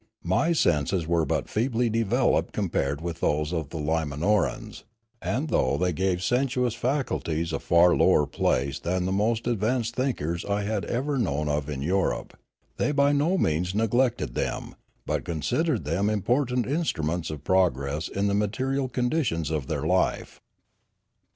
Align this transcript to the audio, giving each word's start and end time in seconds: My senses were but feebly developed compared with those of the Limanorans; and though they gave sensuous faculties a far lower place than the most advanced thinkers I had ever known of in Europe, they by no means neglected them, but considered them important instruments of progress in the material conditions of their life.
My 0.23 0.51
senses 0.51 1.05
were 1.07 1.25
but 1.27 1.47
feebly 1.47 1.87
developed 1.87 2.53
compared 2.53 3.01
with 3.01 3.19
those 3.19 3.53
of 3.53 3.69
the 3.69 3.77
Limanorans; 3.77 4.81
and 5.21 5.49
though 5.49 5.77
they 5.77 5.93
gave 5.93 6.23
sensuous 6.23 6.73
faculties 6.73 7.53
a 7.53 7.59
far 7.59 7.95
lower 7.95 8.25
place 8.25 8.79
than 8.79 9.05
the 9.05 9.11
most 9.11 9.45
advanced 9.45 9.93
thinkers 9.95 10.43
I 10.43 10.63
had 10.63 10.85
ever 10.85 11.19
known 11.19 11.47
of 11.47 11.69
in 11.69 11.83
Europe, 11.83 12.35
they 12.77 12.91
by 12.91 13.11
no 13.11 13.37
means 13.37 13.75
neglected 13.75 14.33
them, 14.33 14.73
but 15.05 15.23
considered 15.23 15.85
them 15.85 16.09
important 16.09 16.65
instruments 16.65 17.29
of 17.29 17.43
progress 17.43 18.07
in 18.07 18.25
the 18.25 18.33
material 18.33 18.89
conditions 18.89 19.51
of 19.51 19.67
their 19.67 19.83
life. 19.83 20.41